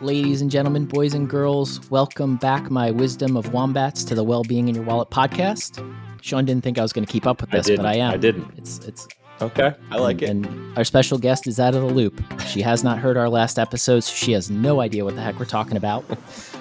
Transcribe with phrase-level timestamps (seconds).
[0.00, 4.68] Ladies and gentlemen, boys and girls, welcome back, my Wisdom of Wombats, to the Well-Being
[4.68, 5.82] in Your Wallet podcast.
[6.20, 8.12] Shawn didn't think I was going to keep up with this, I but I am.
[8.12, 8.52] I didn't.
[8.56, 9.08] It's it's
[9.40, 10.50] Okay, I like and, it.
[10.50, 12.22] And our special guest is out of the loop.
[12.46, 15.38] She has not heard our last episode, so she has no idea what the heck
[15.38, 16.04] we're talking about.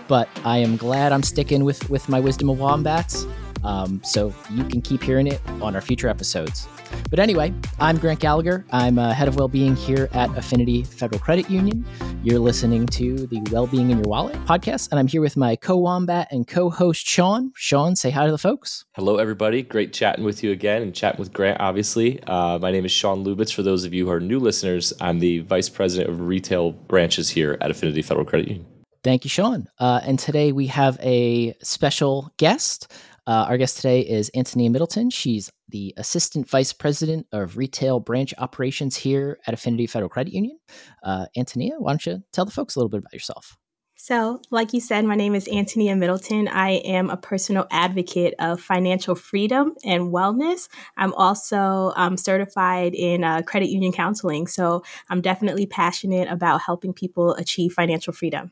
[0.08, 3.26] But I am glad I'm sticking with with my Wisdom of Wombats.
[3.64, 6.68] Um, so you can keep hearing it on our future episodes.
[7.10, 8.66] But anyway, I'm Grant Gallagher.
[8.72, 11.86] I'm uh, head of well-being here at Affinity Federal Credit Union.
[12.24, 16.28] You're listening to the Well-Being in Your Wallet podcast, and I'm here with my co-wombat
[16.32, 17.52] and co-host Shawn.
[17.56, 18.86] Shawn, say hi to the folks.
[18.94, 19.62] Hello, everybody.
[19.62, 22.22] Great chatting with you again and chatting with Grant, obviously.
[22.24, 23.54] Uh, my name is Shawn Lubitz.
[23.54, 27.30] For those of you who are new listeners, I'm the Vice President of Retail Branches
[27.30, 28.66] here at Affinity Federal Credit Union.
[29.04, 29.68] Thank you, Shawn.
[29.78, 32.92] Uh, and today we have a special guest.
[33.28, 35.10] Uh, our guest today is Antinea Middleton.
[35.10, 40.60] She's the Assistant Vice President of Retail Branch Operations here at Affinity Federal Credit Union.
[41.04, 43.58] Uh, Antinea, why don't you tell the folks a little bit about yourself?
[43.98, 46.48] So, like you said, my name is Antinea Middleton.
[46.50, 50.68] I am a personal advocate of financial freedom and wellness.
[50.98, 54.46] I'm also um, certified in uh, credit union counseling.
[54.46, 58.52] So, I'm definitely passionate about helping people achieve financial freedom.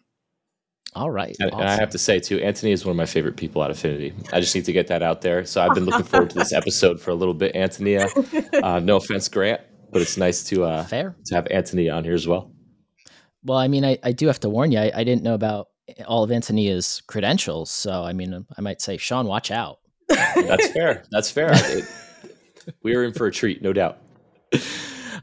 [0.96, 1.36] All right.
[1.40, 1.62] And, awesome.
[1.62, 4.14] and I have to say, too, Antinea is one of my favorite people at Affinity.
[4.32, 5.46] I just need to get that out there.
[5.46, 8.64] So I've been looking forward to this episode for a little bit, Antinea.
[8.64, 11.16] Uh, no offense, Grant, but it's nice to uh, Fair.
[11.26, 12.52] to have Antinea on here as well.
[13.44, 15.68] Well, I mean, I, I do have to warn you, I, I didn't know about
[16.08, 17.70] all of Antinea's credentials.
[17.70, 19.80] So, I mean, I might say, Shawn, watch out.
[20.08, 21.04] That's fair.
[21.12, 21.54] That's fair.
[22.66, 23.98] It, we are in for a treat, no doubt.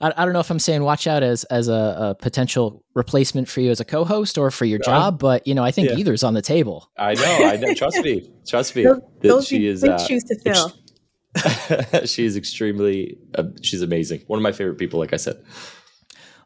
[0.00, 1.72] I, I don't know if I'm saying watch out as as a,
[2.10, 4.84] a potential replacement for you as a co-host or for your No.
[4.84, 5.96] job, but you know I think Yeah.
[5.96, 6.90] either's on the table.
[6.96, 7.22] I know.
[7.44, 7.74] I know.
[7.74, 8.30] Trust me.
[8.46, 8.84] Trust me.
[8.84, 9.82] Those, those she is.
[9.82, 10.72] big Uh, shoes to fill.
[11.92, 13.18] ex- she is extremely.
[13.34, 14.22] Uh, she's amazing.
[14.26, 14.98] One of my favorite people.
[15.00, 15.42] Like I said.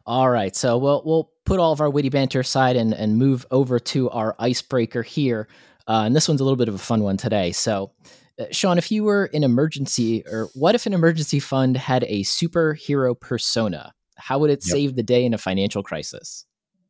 [0.07, 3.45] All right, so we'll we'll put all of our witty banter aside and and move
[3.49, 5.47] over to our icebreaker here,
[5.87, 7.51] uh, and this one's a little bit of a fun one today.
[7.51, 7.91] So.
[8.39, 12.23] Uh, Shawn, if you were an emergency, or what if an emergency fund had a
[12.23, 13.93] superhero persona?
[14.17, 14.71] How would it Yep.
[14.73, 16.45] save the day in a financial crisis?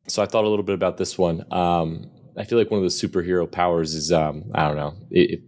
[0.08, 1.44] So I thought a little bit about this one.
[1.52, 4.94] Um, I feel like one of the superhero powers is um, I don't know.
[5.10, 5.40] It, it-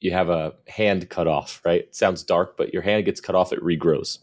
[0.00, 1.80] you have a hand cut off, right?
[1.80, 4.18] It sounds dark, but your hand gets cut off, it regrows.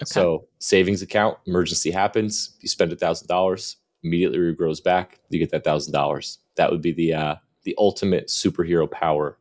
[0.00, 0.06] Okay.
[0.06, 5.50] So savings account, emergency happens, you spend a thousand dollars, immediately regrows back, you get
[5.50, 6.38] that thousand dollars.
[6.56, 7.34] That would be the uh,
[7.64, 9.36] the ultimate superhero power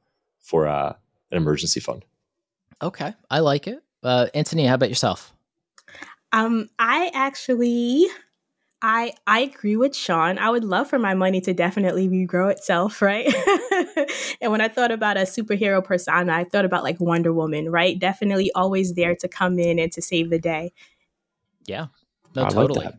[0.47, 0.93] for uh,
[1.29, 2.05] an emergency fund.
[2.81, 3.83] okay, I like it.
[4.01, 5.33] Uh, Antinea, how about yourself?
[6.31, 8.05] Um, I actually,
[8.81, 10.37] I I agree with Shawn.
[10.39, 13.27] I would love for my money to definitely regrow itself, right?
[14.41, 17.99] and when I thought about a superhero persona, I thought about like Wonder Woman, right?
[17.99, 20.71] Definitely always there to come in and to save the day.
[21.65, 21.87] Yeah,
[22.35, 22.85] no, I like totally.
[22.85, 22.95] that.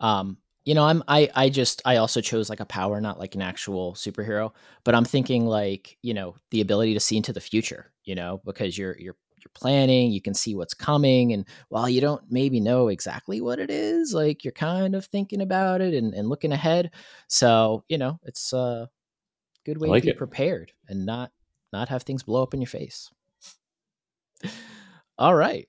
[0.00, 3.34] Um, you know, I'm I I just I also chose like a power, not like
[3.34, 4.52] an actual superhero,
[4.84, 7.92] but I'm thinking like you know the ability to see into the future.
[8.04, 12.00] You know, because you're you're you're planning, you can see what's coming, and while you
[12.00, 16.14] don't maybe know exactly what it is, like you're kind of thinking about it and,
[16.14, 16.90] and looking ahead.
[17.28, 18.88] So you know, it's a
[19.64, 20.18] good way like to be it.
[20.18, 21.32] prepared and not
[21.72, 23.10] not have things blow up in your face.
[25.18, 25.68] All right.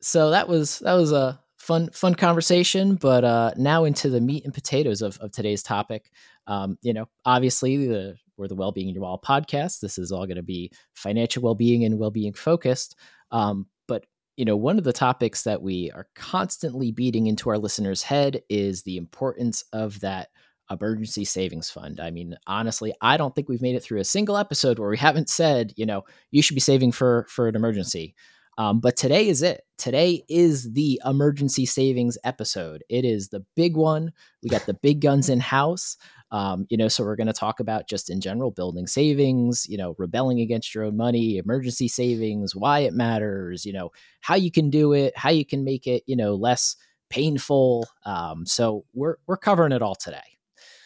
[0.00, 4.44] So that was that was a fun fun conversation, but uh now into the meat
[4.44, 6.10] and potatoes of, of today's topic.
[6.46, 9.80] Um, you know, obviously the we're the Wellbeing in Your Wallet podcast.
[9.80, 12.96] This is all going to be financial well-being and well-being focused.
[13.30, 14.04] Um, but
[14.36, 18.42] you know, one of the topics that we are constantly beating into our listeners' head
[18.50, 20.28] is the importance of that
[20.70, 22.00] emergency savings fund.
[22.00, 24.98] I mean, honestly, I don't think we've made it through a single episode where we
[24.98, 28.14] haven't said, you know, you should be saving for for an emergency.
[28.58, 29.62] Um, but today is it.
[29.78, 32.84] Today is the emergency savings episode.
[32.88, 34.12] It is the big one.
[34.42, 35.96] We got the big guns in house.
[36.30, 39.76] Um, you know, so we're going to talk about just in general building savings, you
[39.76, 44.50] know, rebelling against your own money, emergency savings, why it matters, you know, how you
[44.50, 46.76] can do it, how you can make it, you know, less
[47.10, 47.86] painful.
[48.04, 50.18] Um, so we're we're covering it all today.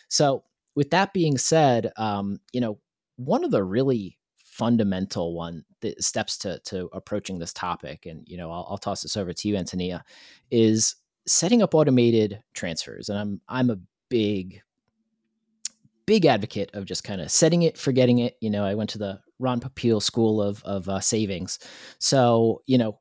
[0.08, 0.44] So
[0.74, 2.78] with that being said, um, you know,
[3.16, 8.36] one of the really fundamental one the steps to to approaching this topic, and you
[8.36, 10.02] know, I'll, I'll toss this over to you, Antinea,
[10.50, 10.96] is
[11.26, 13.08] setting up automated transfers.
[13.08, 13.78] And I'm I'm a
[14.08, 14.62] big
[16.06, 18.36] big advocate of just kind of setting it, forgetting it.
[18.40, 21.58] You know, I went to the Ron Popeil School of of uh, Savings,
[21.98, 22.98] so you know,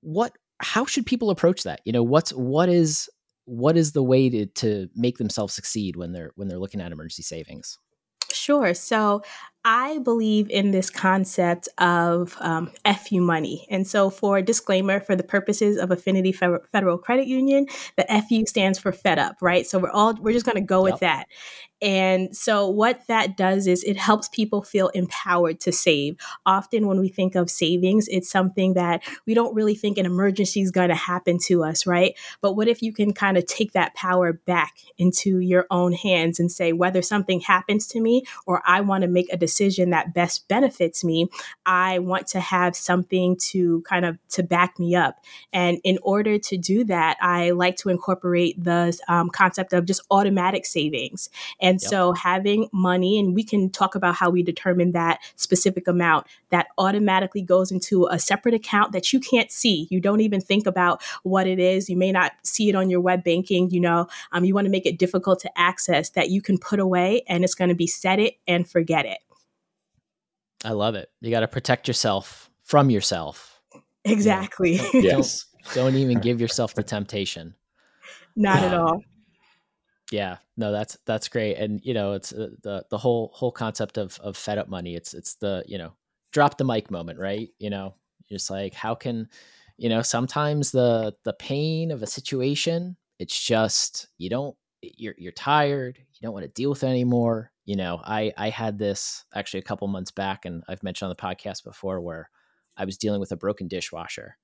[0.00, 1.80] what how should people approach that?
[1.84, 3.08] You know, what's what is
[3.44, 6.92] what is the way to to make themselves succeed when they're when they're looking at
[6.92, 7.78] emergency savings?
[8.30, 8.74] Sure.
[8.74, 9.22] So
[9.64, 13.66] I believe in this concept of um, FU money.
[13.70, 17.66] And so, for disclaimer, for the purposes of Affinity Federal Credit Union,
[17.96, 19.66] the FU stands for Fed Up, right?
[19.66, 20.94] So, we're all, we're just going to go yep.
[20.94, 21.26] with that.
[21.80, 26.16] And so, what that does is it helps people feel empowered to save.
[26.46, 30.60] Often, when we think of savings, it's something that we don't really think an emergency
[30.60, 32.14] is going to happen to us, right?
[32.40, 36.40] But what if you can kind of take that power back into your own hands
[36.40, 39.47] and say, whether something happens to me or I want to make a decision
[39.90, 41.28] that best benefits me,
[41.66, 45.24] I want to have something to kind of to back me up.
[45.52, 50.02] And in order to do that, I like to incorporate the um, concept of just
[50.10, 51.30] automatic savings.
[51.60, 51.90] And yep.
[51.90, 56.68] so having money, and we can talk about how we determine that specific amount that
[56.78, 59.86] automatically goes into a separate account that you can't see.
[59.90, 61.88] You don't even think about what it is.
[61.88, 63.70] You may not see it on your web banking.
[63.70, 66.80] You know, um, you want to make it difficult to access that you can put
[66.80, 69.18] away and it's going to be set it and forget it.
[70.64, 71.08] I love it.
[71.20, 73.60] You got to protect yourself from yourself.
[74.04, 74.74] Exactly.
[74.74, 74.90] Yeah.
[74.94, 75.46] yes.
[75.74, 77.54] Don't, don't even give yourself the temptation.
[78.36, 79.02] Not at all.
[80.10, 83.98] Yeah, no, that's that's great, and you know, it's uh, the the whole whole concept
[83.98, 84.94] of of fed up money.
[84.94, 85.92] It's it's the you know
[86.32, 87.50] drop the mic moment, right?
[87.58, 87.94] You know,
[88.28, 89.28] just like how can
[89.76, 95.32] you know sometimes the the pain of a situation, it's just you don't you're you're
[95.32, 97.52] tired, you don't want to deal with it anymore.
[97.68, 101.14] You know, I I had this actually a couple months back, and I've mentioned on
[101.14, 102.30] the podcast before where
[102.78, 104.38] I was dealing with a broken dishwasher.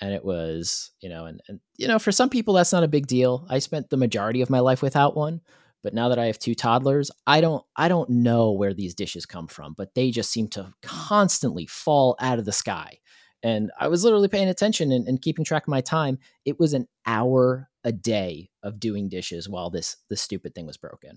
[0.00, 2.88] And it was you know and, and you know for some people that's not a
[2.88, 3.46] big deal.
[3.48, 5.42] I spent the majority of my life without one.
[5.84, 9.24] But now that i have two toddlers i don't i don't know where these dishes
[9.24, 12.98] come from but they just seem to constantly fall out of the sky.
[13.44, 16.18] And i was literally paying attention and, and keeping track of my time.
[16.44, 20.76] It was an hour a day of doing dishes while this this stupid thing was
[20.76, 21.16] broken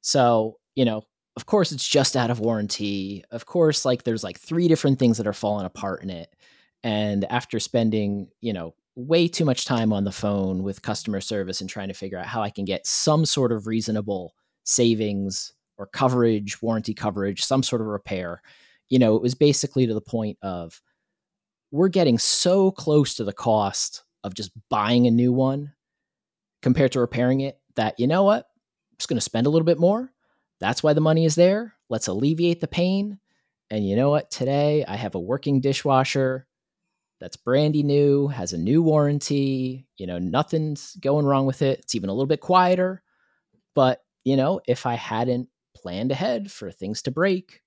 [0.00, 1.02] so you know
[1.36, 5.18] of course it's just out of warranty of course like there's like three different things
[5.18, 6.34] that are falling apart in it
[6.82, 11.60] and after spending, you know, way too much time on the phone with customer service
[11.60, 14.34] and trying to figure out how I can get some sort of reasonable
[14.64, 18.42] savings or coverage, warranty coverage, some sort of repair,
[18.88, 20.80] you know, it was basically to the point of
[21.70, 25.72] we're getting so close to the cost of just buying a new one
[26.62, 28.48] compared to repairing it that, you know what?
[28.98, 30.12] Just going to spend a little bit more.
[30.60, 31.74] That's why the money is there.
[31.88, 33.18] Let's alleviate the pain.
[33.70, 34.30] And you know what?
[34.30, 36.46] Today I have a working dishwasher
[37.20, 41.80] that's brandy new, has a new warranty, you know, nothing's going wrong with it.
[41.80, 43.02] It's even a little bit quieter.
[43.74, 47.62] But, you know, if I hadn't planned ahead for things to break,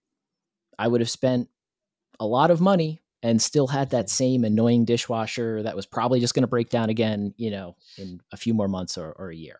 [0.79, 1.49] I would have spent
[2.19, 4.23] a lot of money and still had that mm-hmm.
[4.23, 8.19] same annoying dishwasher that was probably just going to break down again, you know, in
[8.31, 9.59] a few more months or, or a year.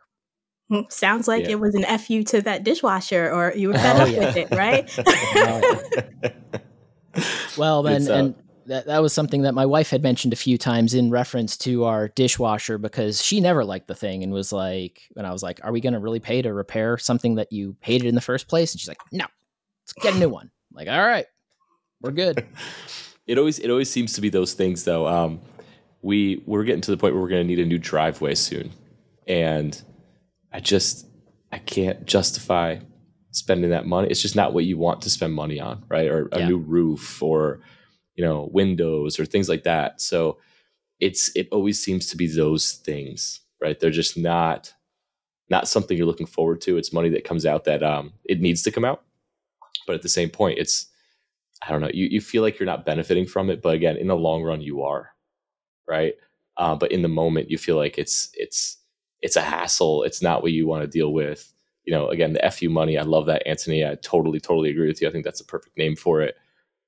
[0.72, 1.52] Hmm, sounds like yeah.
[1.52, 4.20] it was an FU to that dishwasher or you were fed oh, up yeah.
[4.20, 4.90] with it, right?
[7.58, 8.36] well, then, uh, and
[8.68, 11.84] that that was something that my wife had mentioned a few times in reference to
[11.84, 15.60] our dishwasher because she never liked the thing and was like, and I was like,
[15.62, 18.48] "Are we going to really pay to repair something that you hated in the first
[18.48, 19.26] place?" And she's like, "No,
[19.84, 21.26] let's get a new one." I'm like, all right,
[22.00, 22.48] we're good.
[23.28, 25.06] it always it always seems to be those things though.
[25.06, 25.42] Um,
[26.02, 28.72] we we're getting to the point where we're going to need a new driveway soon,
[29.28, 29.82] and
[30.52, 31.08] I just
[31.52, 32.80] I can't justify
[33.32, 34.10] spending that money.
[34.10, 36.10] It's just not what you want to spend money on, right?
[36.10, 36.48] Or a yeah.
[36.48, 37.62] new roof or
[38.16, 40.38] you know windows or things like that so
[41.00, 44.74] it's it always seems to be those things right they're just not
[45.50, 48.62] not something you're looking forward to it's money that comes out that um it needs
[48.62, 49.04] to come out
[49.88, 50.88] but at the same point it's
[51.66, 54.08] i don't know you, you feel like you're not benefiting from it but again in
[54.08, 55.10] the long run you are
[55.88, 56.14] right
[56.58, 58.78] uh, but in the moment you feel like it's it's
[59.22, 62.52] it's a hassle it's not what you want to deal with you know again the
[62.52, 65.42] fu money i love that antinea i totally totally agree with you i think that's
[65.42, 66.36] a perfect name for it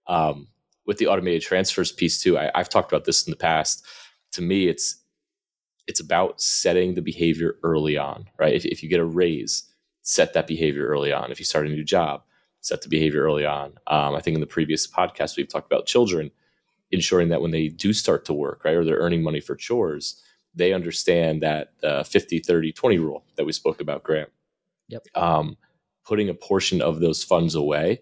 [0.07, 0.47] um,
[0.85, 3.85] with the automated transfers piece too, I, I've talked about this in the past.
[4.33, 4.97] To me, it's
[5.87, 8.53] it's about setting the behavior early on, right?
[8.53, 9.63] If, if you get a raise,
[10.01, 11.29] set that behavior early on.
[11.29, 12.23] If you start a new job,
[12.61, 13.73] set the behavior early on.
[13.87, 16.31] Um, I think in the previous podcast, we've talked about children
[16.91, 20.21] ensuring that when they do start to work, right, or they're earning money for chores,
[20.55, 24.29] they understand that the 50, 30, 20 rule that we spoke about, Grant.
[24.89, 25.07] Yep.
[25.15, 25.57] Um,
[26.05, 28.01] putting a portion of those funds away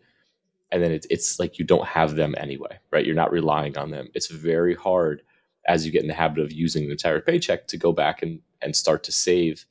[0.72, 3.06] and then it's, it's like you don't have them anyway right?
[3.06, 4.10] You're not relying on them.
[4.14, 5.22] It's very hard
[5.68, 8.40] as you get in the habit of using the entire paycheck to go back and
[8.62, 9.66] and start to save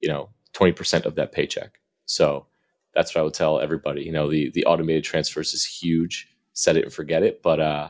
[0.00, 1.80] you know 20% of that paycheck.
[2.06, 2.46] So
[2.94, 6.28] that's what i would tell everybody you know the the automated transfers is huge.
[6.52, 7.88] Set it and forget it but uh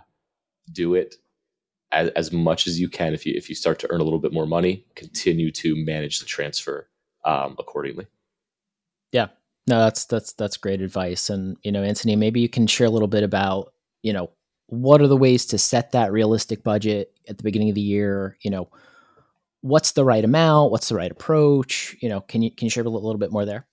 [0.72, 1.16] do it
[1.92, 4.18] as, as much as you can if you if you start to earn a little
[4.20, 6.88] bit more money continue to manage the transfer
[7.24, 8.06] um, accordingly
[9.12, 9.28] yeah
[9.66, 11.30] No, that's that's that's great advice.
[11.30, 14.30] And you know, Antinea, maybe you can share a little bit about you know
[14.66, 18.36] what are the ways to set that realistic budget at the beginning of the year.
[18.40, 18.68] You know,
[19.60, 20.72] what's the right amount?
[20.72, 21.96] What's the right approach?
[22.00, 23.66] You know, can you can you share a little, little bit more there?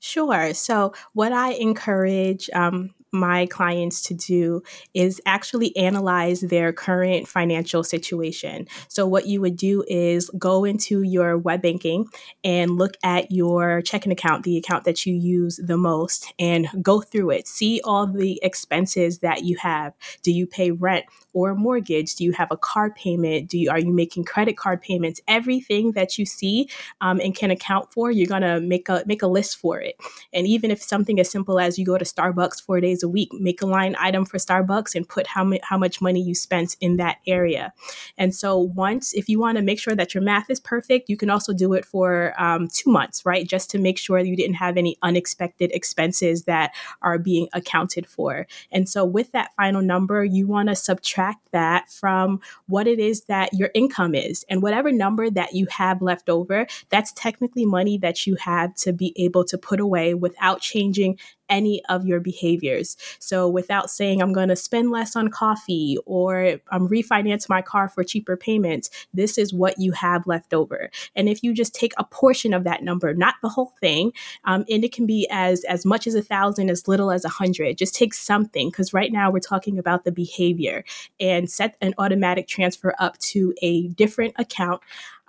[0.00, 0.54] Sure.
[0.54, 4.62] So, what I encourage um, my clients to do
[4.94, 8.66] is actually analyze their current financial situation.
[8.88, 12.08] So, what you would do is go into your web banking
[12.42, 17.00] and look at your checking account, the account that you use the most, and go
[17.00, 17.46] through it.
[17.46, 19.94] See all the expenses that you have.
[20.22, 22.14] Do you pay rent or a mortgage?
[22.16, 23.48] Do you have a car payment?
[23.48, 25.20] Do you are you making credit card payments?
[25.28, 26.68] Everything that you see
[27.00, 29.96] um, and can account for, you're gonna make a make a list for it.
[30.32, 33.32] And even if something as simple as you go to Starbucks four days a week,
[33.32, 36.96] make a line item for Starbucks and put how, how much money you spent in
[36.96, 37.72] that area.
[38.18, 41.16] And so once, if you want to make sure that your math is perfect, you
[41.16, 43.46] can also do it for um, two months, right?
[43.46, 48.46] Just to make sure you didn't have any unexpected expenses that are being accounted for.
[48.70, 51.21] And so with that final number, you want to subtract
[51.52, 54.44] that from what it is that your income is.
[54.48, 58.92] And whatever number that you have left over, that's technically money that you have to
[58.92, 61.18] be able to put away without changing
[61.48, 62.96] any of your behaviors.
[63.18, 67.88] So without saying I'm going to spend less on coffee or I'm refinance my car
[67.88, 70.90] for cheaper payments, this is what you have left over.
[71.14, 74.12] And if you just take a portion of that number, not the whole thing,
[74.44, 77.28] um, and it can be as as much as a thousand, as little as a
[77.28, 80.84] hundred, just take something because right now we're talking about the behavior
[81.20, 84.80] and set an automatic transfer up to a different account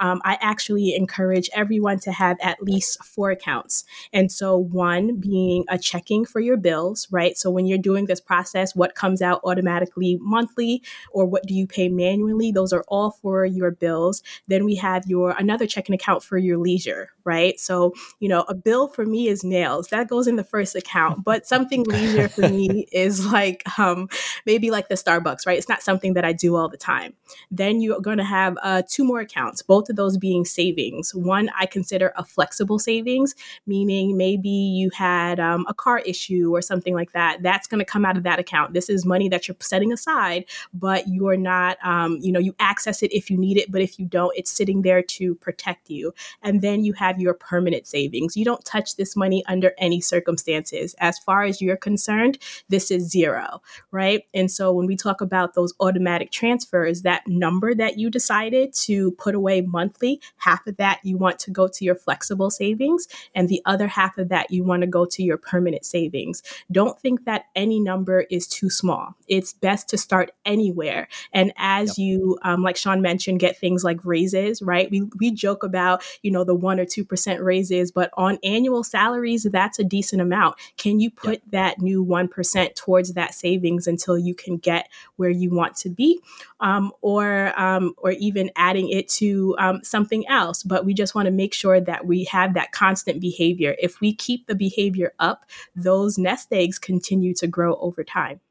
[0.03, 3.85] um, I actually encourage everyone to have at least four accounts.
[4.11, 7.37] And so, one being a checking for your bills, right?
[7.37, 10.83] So, when you're doing this process, what comes out automatically monthly
[11.13, 12.51] or what do you pay manually?
[12.51, 14.21] Those are all for your bills.
[14.47, 17.57] Then we have your another checking account for your leisure, right?
[17.57, 19.87] So, you know, a bill for me is nails.
[19.87, 24.09] That goes in the first account, but something leisure for me is like um,
[24.45, 25.57] maybe like the Starbucks, right?
[25.57, 27.13] It's not something that I do all the time.
[27.49, 31.13] Then you're going to have uh, two more accounts, both of those being savings.
[31.15, 33.35] One I consider a flexible savings,
[33.65, 37.41] meaning maybe you had um, a car issue or something like that.
[37.43, 38.73] That's going to come out of that account.
[38.73, 43.03] This is money that you're setting aside, but you're not, um, you know, you access
[43.03, 46.13] it if you need it, but if you don't, it's sitting there to protect you.
[46.41, 48.35] And then you have your permanent savings.
[48.35, 50.95] You don't touch this money under any circumstances.
[50.99, 52.37] As far as you're concerned,
[52.69, 54.23] this is zero, right?
[54.33, 59.11] And so when we talk about those automatic transfers, that number that you decided to
[59.11, 63.49] put away monthly, half of that you want to go to your flexible savings, and
[63.49, 66.41] the other half of that you want to go to your permanent savings.
[66.71, 69.15] Don't think that any number is too small.
[69.27, 71.07] It's best to start anywhere.
[71.31, 72.05] And as yep.
[72.05, 74.89] you, um, like Shawn mentioned, get things like raises, right?
[74.89, 78.83] We, we joke about, you know, the one or two 2% raises, but on annual
[78.83, 80.55] salaries, that's a decent amount.
[80.77, 85.49] Can you put that new 1% towards that savings until you can get where you
[85.49, 86.19] want to be?
[86.59, 90.61] Um, or, um, or even adding it to um, something else.
[90.61, 93.75] But we just want to make sure that we have that constant behavior.
[93.79, 98.41] If we keep the behavior up, those nest eggs continue to grow over time.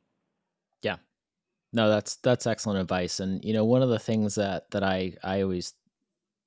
[0.81, 0.97] Yeah.
[1.73, 3.21] No, that's that's excellent advice.
[3.21, 5.75] And you know, one of the things that that I I always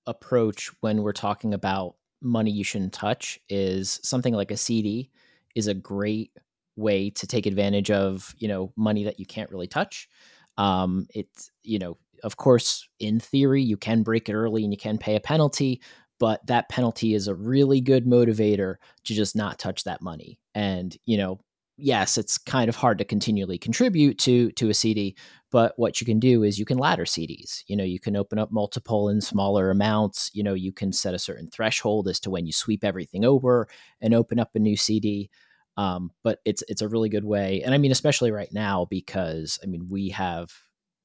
[0.07, 5.11] approach when we're talking about money you shouldn't touch is something like a CD
[5.53, 6.31] is a great
[6.75, 10.09] way to take advantage of, you know, money that you can't really touch.
[10.57, 14.77] Um, it's, you know, of course, in theory, you can break it early and you
[14.77, 15.81] can pay a penalty,
[16.19, 20.39] but that penalty is a really good motivator to just not touch that money.
[20.53, 21.39] And, you know,
[21.77, 25.15] yes, it's kind of hard to continually contribute to to a CD,
[25.51, 27.63] but what you can do is you can ladder CDs.
[27.67, 30.31] You know, you can open up multiple in smaller amounts.
[30.33, 33.67] You know, you can set a certain threshold as to when you sweep everything over
[34.01, 35.29] and open up a new CD.
[35.77, 39.59] Um, but it's it's a really good way, and I mean, especially right now because
[39.61, 40.49] I mean we have,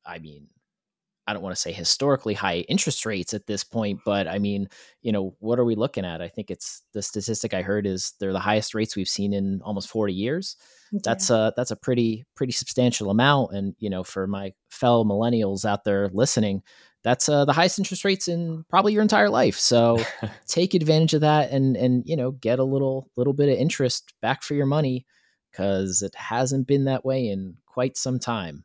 [0.06, 0.46] I mean,
[1.30, 4.68] I don't want to say historically high interest rates at this point, but I mean,
[5.00, 6.20] you know, what are we looking at?
[6.20, 9.62] I think it's the statistic I heard is they're the highest rates we've seen in
[9.62, 10.56] almost 40 years.
[10.90, 11.00] Yeah.
[11.04, 15.64] That's a that's a pretty pretty substantial amount, and you know, for my fellow millennials
[15.64, 16.62] out there listening,
[17.04, 19.56] that's uh, the highest interest rates in probably your entire life.
[19.56, 19.98] So
[20.48, 24.14] take advantage of that, and and you know, get a little little bit of interest
[24.20, 25.06] back for your money
[25.52, 28.64] because it hasn't been that way in quite some time.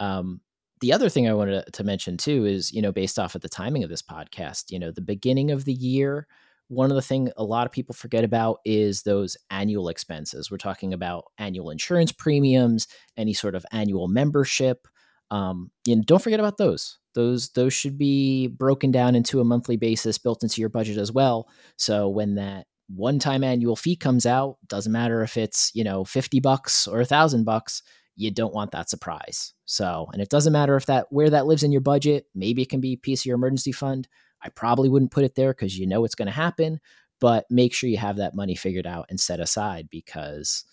[0.00, 0.40] Um,
[0.80, 3.48] the other thing I wanted to mention too is, you know, based off of the
[3.48, 6.26] timing of this podcast, you know, the beginning of the year,
[6.68, 10.50] one of the things a lot of people forget about is those annual expenses.
[10.50, 14.86] We're talking about annual insurance premiums, any sort of annual membership.
[15.30, 16.98] Um, and don't forget about those.
[17.14, 21.10] Those those should be broken down into a monthly basis, built into your budget as
[21.10, 21.48] well.
[21.76, 26.04] So when that one time annual fee comes out, doesn't matter if it's, you know,
[26.04, 27.82] 50 bucks or a thousand bucks,
[28.20, 29.54] you don't want that surprise.
[29.64, 32.68] So, and it doesn't matter if that where that lives in your budget, maybe it
[32.68, 34.06] can be a piece of your emergency fund.
[34.42, 36.80] I probably wouldn't put it there because you know it's going to happen,
[37.18, 40.64] but make sure you have that money figured out and set aside because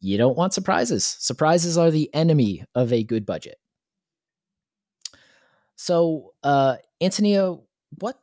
[0.00, 1.04] you don't want surprises.
[1.04, 3.58] Surprises are the enemy of a good budget.
[5.74, 6.76] So, uh,
[7.98, 8.20] what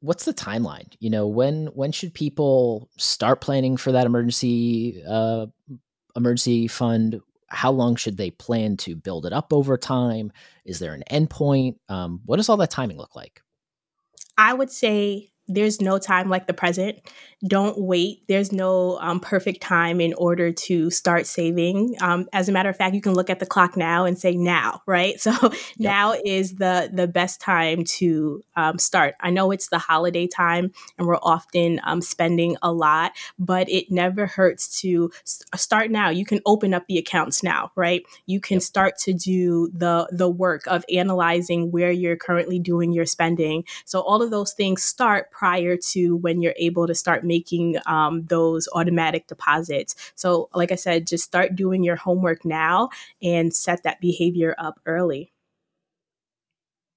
[0.00, 0.94] what's the timeline?
[0.98, 5.46] You know, when when should people start planning for that emergency uh,
[6.16, 7.20] emergency fund?
[7.48, 10.32] How long should they plan to build it up over time?
[10.64, 11.76] Is there an endpoint?
[11.88, 13.42] Um, what does all that timing look like?
[14.36, 17.00] I would say there's no time like the present.
[17.46, 18.24] Don't wait.
[18.28, 21.96] There's no um, perfect time in order to start saving.
[22.00, 24.36] Um, as a matter of fact, you can look at the clock now and say
[24.36, 25.16] now, right?
[25.28, 25.52] So yep.
[25.76, 29.14] now is the the best time to um, start.
[29.20, 33.90] I know it's the holiday time, and we're often um, spending a lot, but it
[33.90, 36.08] never hurts to start now.
[36.08, 38.04] You can open up the accounts now, right?
[38.24, 38.62] You can yep.
[38.62, 43.64] start to do the the work of analyzing where you're currently doing your spending.
[43.84, 48.24] So all of those things start prior to when you're able to start making um,
[48.24, 49.94] those automatic deposits.
[50.16, 52.88] So, like I said, just start doing your homework now
[53.22, 55.32] and set that behavior up early.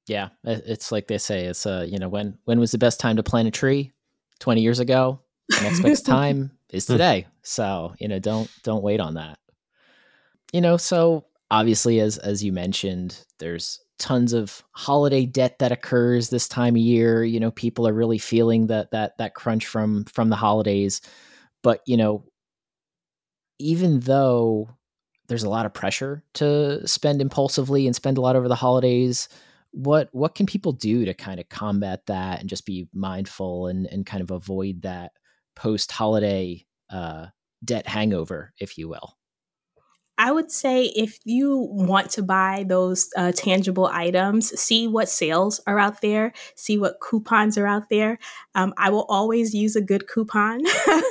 [0.08, 1.46] Yeah, it's like they say.
[1.46, 3.92] It's uh, you know, when when was the best time to plant a tree?
[4.40, 5.20] Twenty years ago.
[5.62, 6.94] Next best time is hmm.
[6.94, 7.28] today.
[7.44, 9.38] So you know, don't don't wait on that.
[10.52, 16.30] You know, so obviously, as as you mentioned, there's tons of holiday debt that occurs
[16.30, 17.24] this time of year.
[17.24, 21.02] You know, people are really feeling that that that crunch from from the holidays.
[21.64, 22.26] But you know,
[23.60, 24.70] even though
[25.28, 29.30] there's a lot of pressure to spend impulsively and spend a lot over the holidays,
[29.72, 33.88] what what can people do to kind of combat that and just be mindful and
[33.88, 35.14] and kind of avoid that
[35.56, 37.28] post holiday uh,
[37.64, 39.16] debt hangover, if you will?
[40.22, 45.60] I would say if you want to buy those uh, tangible items, see what sales
[45.66, 48.20] are out there, see what coupons are out there.
[48.54, 50.62] Um, I will always use a good coupon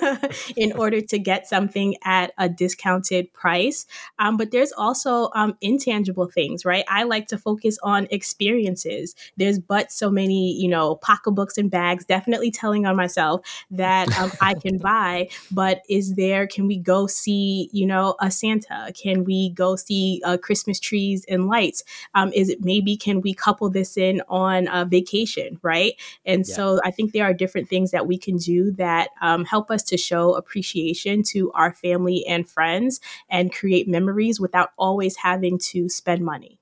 [0.56, 3.84] in order to get something at a discounted price.
[4.20, 6.84] Um, but there's also um, intangible things, right?
[6.86, 9.16] I like to focus on experiences.
[9.36, 13.40] There's but so many, you know, pocketbooks and bags, definitely telling on myself
[13.72, 15.30] that um, I can buy.
[15.50, 18.92] But is there, can we go see, you know, a Santa?
[19.00, 21.82] Can we go see uh, Christmas trees and lights?
[22.14, 25.94] Um, is it maybe can we couple this in on a vacation, right?
[26.24, 26.54] And yeah.
[26.54, 29.82] so I think there are different things that we can do that um, help us
[29.84, 35.88] to show appreciation to our family and friends and create memories without always having to
[35.88, 36.60] spend money.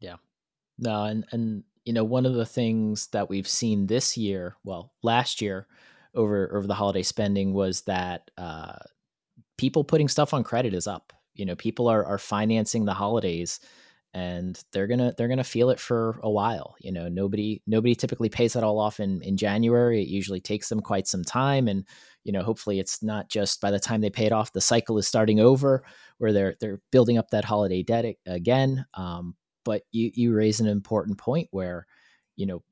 [0.00, 0.16] Yeah.
[0.78, 4.92] No, and and you know one of the things that we've seen this year, well,
[5.02, 5.66] last year
[6.14, 8.78] over over the holiday spending was that uh,
[9.56, 13.60] people putting stuff on credit is up you know people are are financing the holidays
[14.14, 18.30] and they're gonna they're gonna feel it for a while you know nobody nobody typically
[18.30, 20.02] pays that all off in in january.
[20.02, 21.84] It usually takes them quite some time and
[22.24, 24.96] you know hopefully it's not just by the time they pay it off the cycle
[24.96, 25.84] is starting over
[26.16, 29.34] where they're they're building up that holiday debt again um,
[29.66, 31.86] but you you raise an important point where
[32.36, 32.62] you know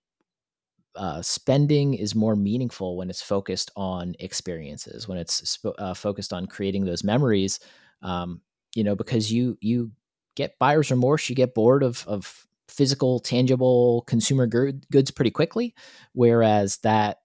[0.96, 6.32] uh, spending is more meaningful when it's focused on experiences when it's sp- uh, focused
[6.32, 7.60] on creating those memories
[8.00, 8.40] um,
[8.74, 9.92] you know, because you you
[10.36, 15.74] get buyer's remorse, you get bored of of physical, tangible consumer goods pretty quickly,
[16.12, 17.18] whereas that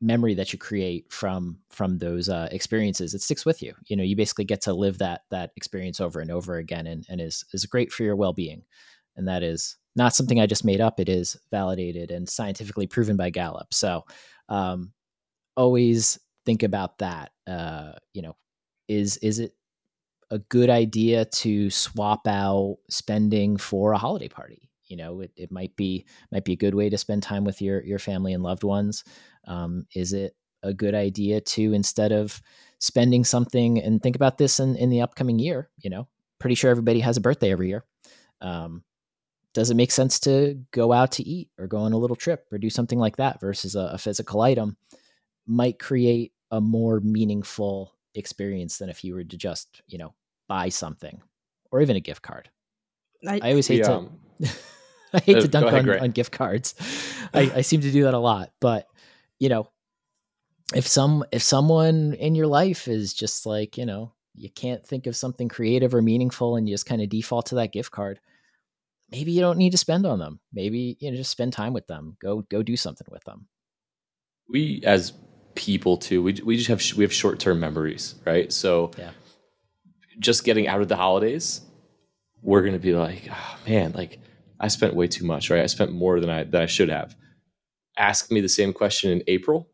[0.00, 3.74] memory that you create from from those uh, experiences it sticks with you.
[3.86, 7.04] You know you basically get to live that that experience over and over again and,
[7.08, 8.62] and is is great for your well-being.
[9.16, 13.16] And that is not something i just made up it is validated and scientifically proven
[13.16, 13.74] by gallup.
[13.74, 14.04] So
[14.48, 14.92] um,
[15.56, 18.36] always think about that uh, you know
[18.88, 19.52] is is it
[20.30, 24.68] a good idea to swap out spending for a holiday party.
[24.86, 27.60] You know, it, it might be might be a good way to spend time with
[27.60, 29.04] your your family and loved ones.
[29.46, 32.40] Um, is it a good idea to instead of
[32.78, 35.68] spending something and think about this in, in the upcoming year?
[35.78, 37.84] You know, pretty sure everybody has a birthday every year.
[38.40, 38.82] Um,
[39.54, 42.46] does it make sense to go out to eat or go on a little trip
[42.52, 44.76] or do something like that versus a, a physical item?
[45.46, 50.14] Might create a more meaningful experience than if you were to just, you know,
[50.48, 51.22] buy something
[51.70, 52.48] or even a gift card.
[53.26, 54.18] I, I always hate to um,
[55.12, 56.74] I hate uh, to dunk ahead, on, on, gift cards.
[57.34, 58.86] I, I seem to do that a lot, but
[59.38, 59.68] you know,
[60.74, 65.06] if some if someone in your life is just like, you know, you can't think
[65.06, 68.20] of something creative or meaningful and you just kind of default to that gift card,
[69.10, 70.40] maybe you don't need to spend on them.
[70.52, 72.16] Maybe you know just spend time with them.
[72.20, 73.48] Go go do something with them.
[74.48, 75.12] We as
[75.54, 76.22] people too.
[76.22, 78.52] We we just have we have short term memories, right?
[78.52, 79.10] So Yeah.
[80.18, 81.60] Just getting out of the holidays,
[82.42, 84.18] we're gonna be like, oh, man, like
[84.60, 85.62] I spent way too much, right?
[85.62, 87.16] I spent more than I than I should have.
[87.96, 89.68] Ask me the same question in April.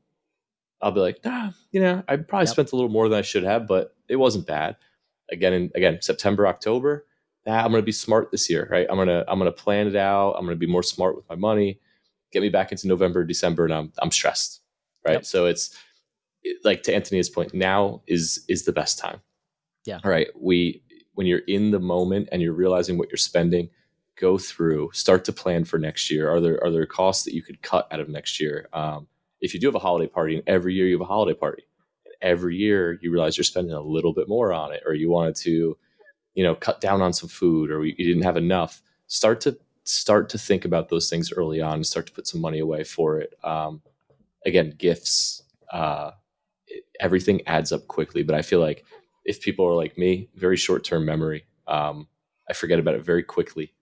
[0.80, 2.52] I'll be like, nah, you know, I probably Yep.
[2.52, 4.76] spent a little more than I should have, but it wasn't bad.
[5.30, 7.06] Again, in, again, September, October,
[7.46, 8.86] nah, I'm gonna be smart this year, right?
[8.90, 10.32] I'm gonna I'm gonna plan it out.
[10.32, 11.80] I'm gonna be more smart with my money.
[12.32, 14.60] Get me back into November, December, and I'm I'm stressed,
[15.06, 15.14] right?
[15.14, 15.24] Yep.
[15.24, 15.74] So it's
[16.64, 19.20] like to Antinea's point, now is is the best time.
[19.84, 20.00] Yeah.
[20.04, 20.28] All right.
[20.38, 20.82] We
[21.14, 23.70] when you're in the moment and you're realizing what you're spending,
[24.18, 26.30] go through, start to plan for next year.
[26.30, 28.68] Are there are there costs that you could cut out of next year?
[28.72, 29.06] Um,
[29.40, 31.64] if you do have a holiday party, and every year you have a holiday party,
[32.04, 35.10] and every year you realize you're spending a little bit more on it, or you
[35.10, 35.76] wanted to,
[36.34, 40.30] you know, cut down on some food, or you didn't have enough, start to start
[40.30, 43.20] to think about those things early on and start to put some money away for
[43.20, 43.34] it.
[43.44, 43.82] Um,
[44.46, 46.12] again, gifts, uh,
[47.00, 48.22] everything adds up quickly.
[48.22, 48.84] But I feel like
[49.24, 52.08] if people are like me, very short term memory, um,
[52.48, 53.72] I forget about it very quickly,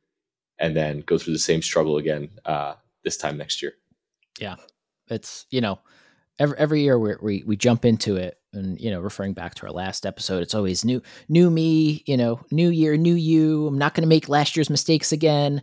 [0.58, 2.74] and then go through the same struggle again uh,
[3.04, 3.72] this time next year.
[4.38, 4.56] Yeah.
[5.08, 5.80] It's you know
[6.38, 9.66] every every year we we we jump into it and you know referring back to
[9.66, 13.78] our last episode it's always new new me you know new year new you i'm
[13.78, 15.62] not going to make last year's mistakes again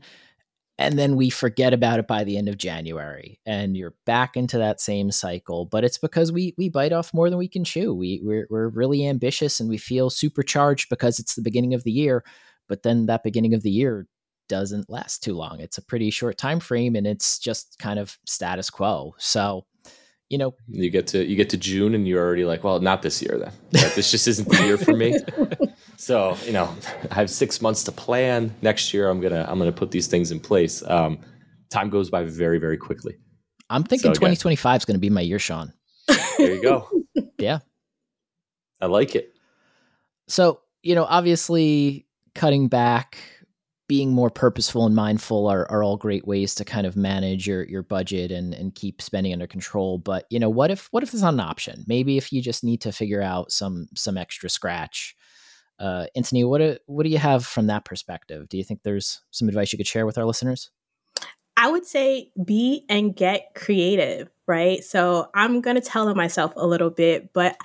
[0.80, 4.58] and then we forget about it by the end of january and you're back into
[4.58, 7.94] that same cycle but it's because we we bite off more than we can chew
[7.94, 11.92] we we're, we're really ambitious and we feel supercharged because it's the beginning of the
[11.92, 12.24] year
[12.68, 14.08] but then that beginning of the year
[14.50, 15.62] doesn't last too long.
[15.62, 19.15] It's a pretty short time frame and it's just kind of status quo.
[19.18, 19.65] So,
[20.30, 23.02] you know, You get to you get to June and you're already like, well, not
[23.02, 23.54] this year then.
[23.82, 23.96] Right?
[23.96, 25.18] this just isn't the year for me.
[25.99, 26.73] So you know,
[27.12, 28.55] I have six months to plan.
[28.62, 30.81] Next year, I'm gonna I'm gonna put these things in place.
[30.88, 31.19] Um,
[31.69, 33.17] time goes by very very quickly.
[33.69, 35.73] I'm thinking So again- 2025 is going to be my year, Shawn.
[36.38, 36.89] There you go.
[37.38, 37.59] Yeah.
[38.81, 39.33] I like it.
[40.27, 43.17] So, you know, obviously cutting back,
[43.88, 47.63] being more purposeful and mindful are, are all great ways to kind of manage your
[47.63, 49.99] your budget and and keep spending under control.
[49.99, 51.85] But you know, what if what if it's not an option?
[51.88, 55.15] Maybe if you just need to figure out some some extra scratch.
[55.80, 58.50] Uh, Antinea, what do, what do you have from that perspective?
[58.50, 60.70] Do you think there's some advice you could share with our listeners?
[61.56, 64.84] I would say be and get creative, right?
[64.84, 67.58] So I'm going to tell on myself a little bit, but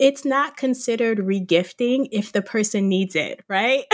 [0.00, 3.84] it's not considered regifting if the person needs it, right?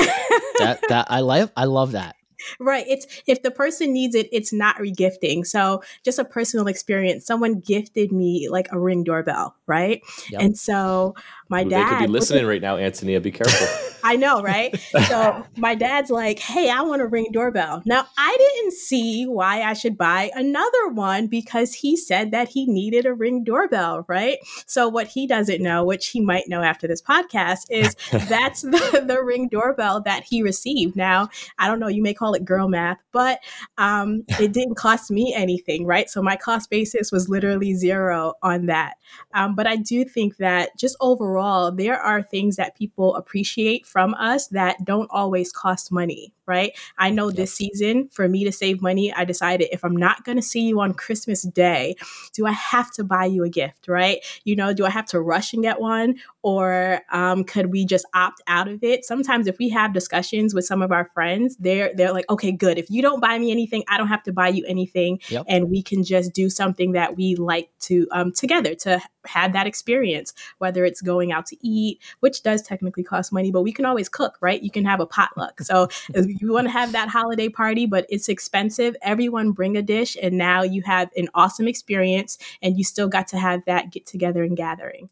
[0.59, 2.17] That that I love I love that.
[2.61, 2.87] Right.
[2.89, 5.47] It's if the person needs it, it's not regifting.
[5.47, 7.27] So just a personal experience.
[7.27, 10.01] Someone gifted me like a ring doorbell, right?
[10.31, 10.43] Yep.
[10.43, 11.15] And so
[11.49, 13.23] my dad they could be was- listening right now, Antinea.
[13.23, 13.67] Be careful.
[14.07, 14.79] I know, right?
[15.09, 19.63] So my dad's like, "Hey, I want a ring doorbell." Now, I didn't see why
[19.63, 24.39] I should buy another one because he said that he needed a ring doorbell, right?
[24.67, 27.97] So what he doesn't know, which he might know after this podcast, is
[28.29, 30.95] that's the, the ring doorbell that he received.
[30.95, 31.29] Now,
[31.59, 33.41] I don't know, you may call it girl math, but
[33.77, 36.09] um, it didn't cost me anything, right?
[36.09, 38.95] So my cost basis was literally zero on that.
[39.35, 41.36] Um, but I do think that just overall,
[41.71, 46.73] there are things that people appreciate from us that don't always cost money, right?
[46.99, 50.37] I know this season, for me to save money, I decided if I'm not going
[50.37, 51.97] to see you on Christmas Day,
[52.33, 54.19] do I have to buy you a gift, right?
[54.45, 56.17] You know, do I have to rush and get one?
[56.43, 59.05] Or um, could we just opt out of it?
[59.05, 62.79] Sometimes if we have discussions with some of our friends, they're they're like, okay, good.
[62.79, 65.47] If you don't buy me anything, I don't have to buy you anything, Yep.
[65.49, 69.67] and we can just do something that we like to um, together to have that
[69.67, 70.33] experience.
[70.59, 74.09] Whether it's going out to eat, which does technically cost money, but we can always
[74.09, 74.63] cook, right?
[74.63, 75.61] You can have a potluck.
[75.61, 79.83] So if you want to have that holiday party, but it's expensive, everyone bring a
[79.83, 83.91] dish, and now you have an awesome experience, and you still got to have that
[83.91, 85.11] get together and gathering.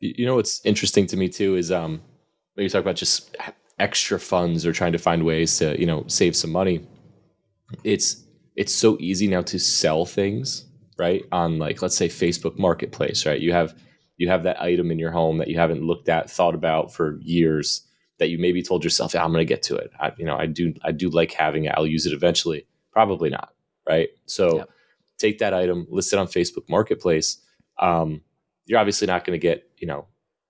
[0.00, 2.00] You you know what's interesting to me too is um,
[2.54, 3.36] when you talk about just
[3.78, 6.86] extra funds or trying to find ways to you know save some money.
[7.84, 8.24] It's
[8.56, 10.64] it's so easy now to sell things
[10.98, 13.40] right on like let's say Facebook Marketplace, right?
[13.40, 13.74] You have
[14.16, 17.18] you have that item in your home that you haven't looked at, thought about for
[17.22, 17.82] years
[18.18, 19.92] that you maybe told yourself, yeah, I'm going to get to it.
[20.00, 21.74] I, you know, I do I do like having it.
[21.76, 22.66] I'll use it eventually.
[22.92, 23.54] Probably not,
[23.88, 24.08] right?
[24.26, 24.70] So Yep.
[25.18, 27.38] take that item, list it on Facebook Marketplace.
[27.78, 28.22] Um,
[28.66, 30.06] you're obviously not going to get you know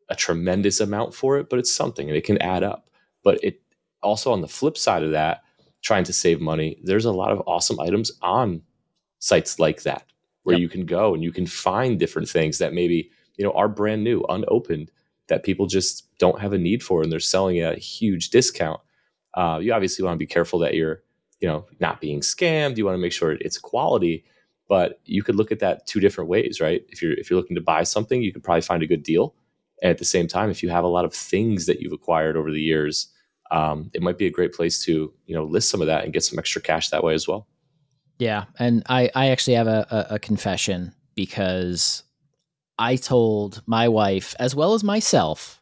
[0.09, 2.89] a tremendous amount for it, but it's something and it can add up.
[3.23, 3.61] But it
[4.03, 5.43] also on the flip side of that,
[5.83, 8.63] trying to save money, there's a lot of awesome items on
[9.19, 10.05] sites like that
[10.49, 10.63] where Yep.
[10.63, 14.03] you can go and you can find different things that maybe you know are brand
[14.03, 14.91] new, unopened,
[15.29, 18.81] that people just don't have a need for, and they're selling at a huge discount.
[19.35, 21.03] Uh, you obviously want to be careful that you're
[21.41, 22.79] you know not being scammed.
[22.79, 24.25] You want to make sure it's quality,
[24.69, 26.83] but you could look at that two different ways, right?
[26.89, 29.35] If you're if you're looking to buy something, you could probably find a good deal.
[29.83, 32.37] And at the same time, if you have a lot of things that you've acquired
[32.37, 33.09] over the years,
[33.53, 36.13] um, it might be a great place to you know list some of that and
[36.13, 37.47] get some extra cash that way as well.
[38.19, 42.03] Yeah, and I I actually have a, a, a confession because
[42.79, 45.61] I told my wife as well as myself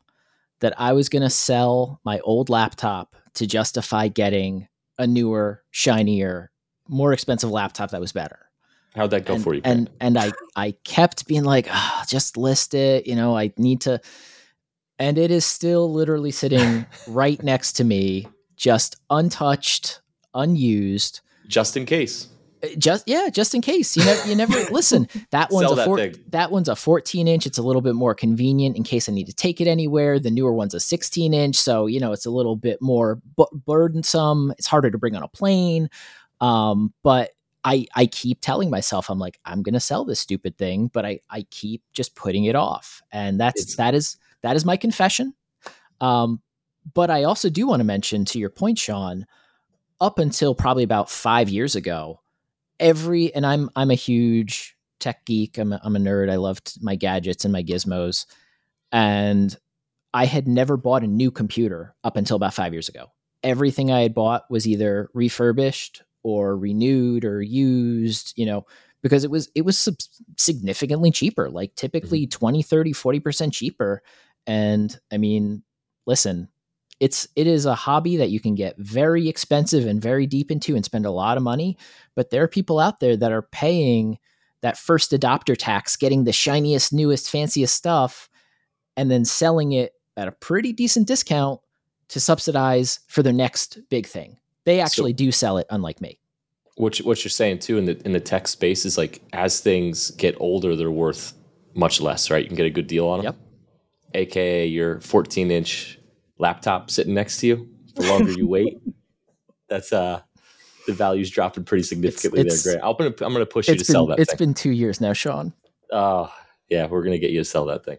[0.61, 6.51] that I was going to sell my old laptop to justify getting a newer, shinier,
[6.89, 8.47] more expensive laptop that was better.
[8.95, 9.61] How'd that go and, for you?
[9.65, 13.07] And and I I kept being like, oh, just list it.
[13.07, 14.01] You know, I need to.
[14.99, 20.01] And it is still literally sitting right next to me, just untouched,
[20.35, 22.29] unused, just in case.
[22.79, 25.09] Just yeah, just in case you never you never listen.
[25.31, 27.47] That one's a four, that, that, one's a 14 inch.
[27.47, 30.19] It's a little bit more convenient in case I need to take it anywhere.
[30.19, 33.45] The newer one's a 16 inch, so you know it's a little bit more bu-
[33.67, 34.53] burdensome.
[34.59, 35.91] It's harder to bring on a plane.
[36.41, 40.89] Um, but I I keep telling myself I'm like I'm gonna sell this stupid thing,
[40.93, 44.65] but I I keep just putting it off, and that's it's, that is that is
[44.65, 45.35] my confession.
[46.01, 46.41] Um,
[46.95, 49.27] but I also do want to mention to your point, Shawn.
[49.99, 52.21] Up until probably about five years ago,
[52.81, 55.59] every and I'm I'm a huge tech geek.
[55.59, 56.31] I'm a, I'm a nerd.
[56.31, 58.27] I loved my gadgets and my gizmos,
[58.93, 59.57] and
[60.15, 63.13] I had never bought a new computer up until about five years ago.
[63.43, 68.67] Everything I had bought was either refurbished or renewed or used, you know,
[69.03, 69.89] because it was it was
[70.37, 72.39] significantly cheaper, like typically mm-hmm.
[72.39, 74.03] 20, 30, 40% cheaper.
[74.47, 75.63] And I mean,
[76.07, 76.49] listen,
[77.01, 80.75] it's it is a hobby that you can get very expensive and very deep into
[80.75, 81.77] and spend a lot of money,
[82.15, 84.19] but there are people out there that are paying
[84.63, 88.29] that first adopter tax, getting the shiniest, newest, fanciest stuff
[88.97, 91.61] and then selling it at a pretty decent discount
[92.09, 94.39] to subsidize for their next big thing.
[94.65, 96.19] They actually so, do sell it, unlike me.
[96.77, 100.11] What what you're saying too in the in the tech space is like as things
[100.13, 101.33] get older, they're worth
[101.75, 102.43] much less, right?
[102.43, 103.25] You can get a good deal on them.
[103.25, 103.37] Yep.
[104.15, 105.99] AKA your 14 inch
[106.39, 107.69] laptop sitting next to you.
[107.95, 108.79] The longer you wait,
[109.69, 110.21] that's uh
[110.87, 112.75] the value's dropping pretty significantly it's, it's, there.
[112.75, 112.85] Great.
[112.85, 114.19] I'm gonna I'm gonna push you to been, sell that.
[114.19, 114.39] It's thing.
[114.49, 115.53] been two years now, Shawn.
[115.91, 116.31] Oh uh,
[116.69, 117.99] yeah, we're gonna get you to sell that thing.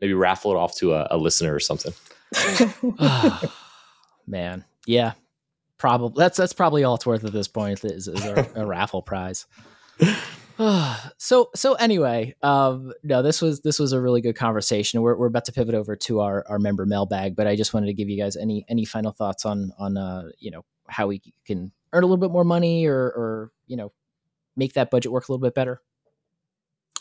[0.00, 1.92] Maybe raffle it off to a, a listener or something.
[4.26, 5.12] Man, yeah,
[5.78, 9.02] probably that's that's probably all it's worth at this point is, is a, a raffle
[9.02, 9.46] prize.
[11.18, 15.02] so so anyway, um, no, this was this was a really good conversation.
[15.02, 17.86] We're we're about to pivot over to our our member mailbag, but I just wanted
[17.86, 21.20] to give you guys any any final thoughts on on uh you know how we
[21.44, 23.92] can earn a little bit more money or or you know
[24.56, 25.82] make that budget work a little bit better.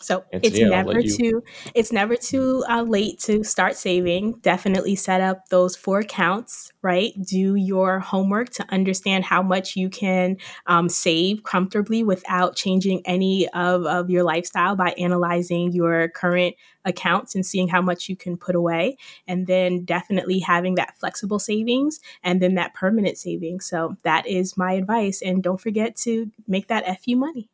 [0.05, 4.33] So it's never too it's never too uh, late to start saving.
[4.41, 7.13] Definitely set up those four accounts, right?
[7.21, 10.37] Do your homework to understand how much you can
[10.67, 17.33] um, save comfortably without changing any of, of your lifestyle by analyzing your current accounts
[17.33, 18.97] and seeing how much you can put away.
[19.27, 23.65] And then definitely having that flexible savings and then that permanent savings.
[23.65, 25.21] So that is my advice.
[25.21, 27.49] And don't forget to make that FU money.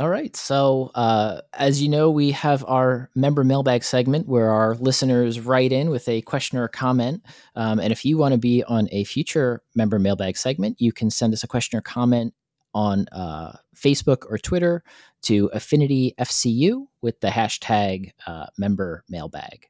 [0.00, 0.34] All right.
[0.34, 5.72] So, uh, as you know, we have our member mailbag segment where our listeners write
[5.72, 7.22] in with a question or a comment.
[7.54, 11.10] Um, and if you want to be on a future member mailbag segment, you can
[11.10, 12.32] send us a question or comment
[12.72, 14.82] on uh, Facebook or Twitter
[15.24, 19.68] to AffinityFCU with the hashtag uh, member mailbag.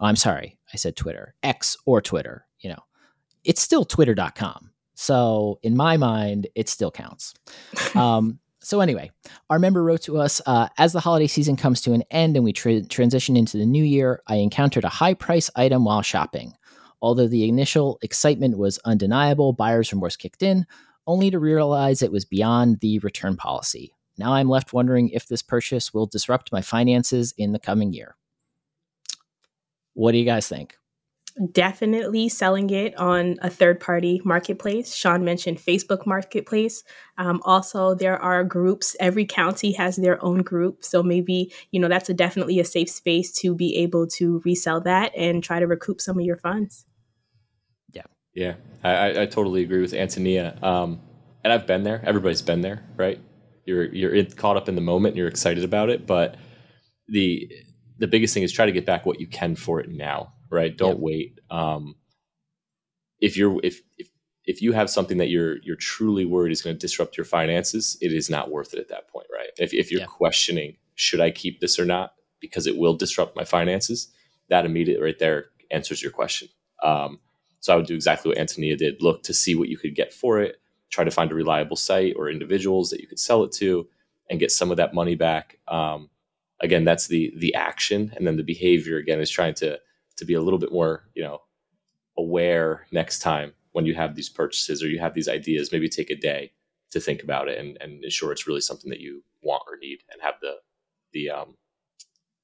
[0.00, 2.46] Oh, I'm sorry, I said Twitter, X or Twitter.
[2.60, 2.82] You know,
[3.44, 4.70] it's still twitter.com.
[4.94, 7.34] So, in my mind, it still counts.
[7.94, 9.12] Um, so, anyway,
[9.48, 12.44] our member wrote to us uh, as the holiday season comes to an end and
[12.44, 16.52] we tra- transition into the new year, I encountered a high price item while shopping.
[17.00, 20.66] Although the initial excitement was undeniable, buyer's remorse kicked in,
[21.06, 23.92] only to realize it was beyond the return policy.
[24.18, 28.16] Now I'm left wondering if this purchase will disrupt my finances in the coming year.
[29.94, 30.76] What do you guys think?
[31.52, 34.94] Definitely selling it on a third party marketplace.
[34.94, 36.82] Shawn mentioned Facebook Marketplace.
[37.18, 40.82] Um, also, there are groups, every county has their own group.
[40.82, 44.80] So maybe, you know, that's a definitely a safe space to be able to resell
[44.82, 46.86] that and try to recoup some of your funds.
[47.92, 48.04] Yeah.
[48.34, 48.54] Yeah.
[48.82, 50.62] I, I totally agree with Antinea.
[50.62, 51.00] Um,
[51.44, 52.00] and I've been there.
[52.02, 53.20] Everybody's been there, right?
[53.66, 55.16] You're you're caught up in the moment.
[55.16, 56.36] You're excited about it, but
[57.08, 57.50] the
[57.98, 60.76] the biggest thing is try to get back what you can for it now right?
[60.76, 61.38] Don't wait.
[61.50, 61.96] Um,
[63.20, 64.10] if you're if if
[64.44, 67.96] if you have something that you're you're truly worried is going to disrupt your finances,
[68.00, 69.50] it is not worth it at that point, right?
[69.58, 70.06] If if you're yeah.
[70.06, 74.08] questioning should I keep this or not because it will disrupt my finances,
[74.48, 76.48] that immediately right there answers your question.
[76.82, 77.18] Um,
[77.60, 80.12] so I would do exactly what Antinea did: look to see what you could get
[80.12, 80.56] for it,
[80.90, 83.88] try to find a reliable site or individuals that you could sell it to,
[84.30, 85.58] and get some of that money back.
[85.66, 86.10] Um,
[86.60, 89.80] again, that's the the action, and then the behavior again is trying to
[90.16, 91.40] to be a little bit more you know
[92.18, 95.70] aware next time when you have these purchases or you have these ideas.
[95.72, 96.52] Maybe take a day
[96.90, 99.98] to think about it and, and ensure it's really something that you want or need,
[100.10, 100.56] and have the
[101.12, 101.56] the um,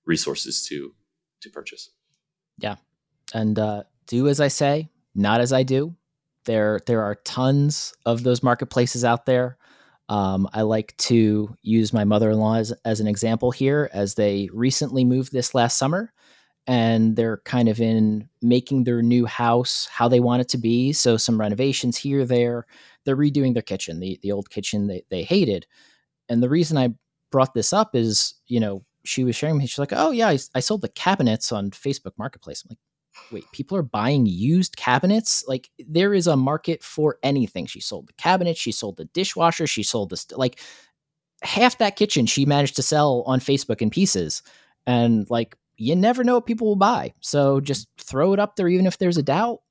[0.05, 0.95] resources to
[1.41, 1.91] to purchase.
[2.59, 2.77] Yeah,
[3.33, 5.97] and uh, do as I say, not as I do.
[6.45, 9.57] There there are tons of those marketplaces out there.
[10.09, 14.15] Um, I like to use my mother in law as, as an example here, as
[14.15, 16.13] they recently moved this last summer
[16.67, 20.93] and they're kind of in making their new house how they want it to be.
[20.93, 22.67] So, some renovations here, there.
[23.05, 25.67] They're redoing their kitchen, the, the old kitchen they, they hated.
[26.29, 26.91] And the reason I
[27.31, 30.39] brought this up is, you know, she was sharing me, she's like, oh, yeah, I,
[30.55, 32.63] I sold the cabinets on Facebook Marketplace.
[32.63, 32.79] I'm like,
[33.31, 35.45] wait, people are buying used cabinets?
[35.47, 37.67] Like there is a market for anything.
[37.67, 40.61] She sold the cabinet, she sold the dishwasher, she sold this like
[41.43, 44.43] half that kitchen she managed to sell on Facebook in pieces.
[44.87, 47.13] And like you never know what people will buy.
[47.21, 49.63] So just throw it up there even if there's a doubt.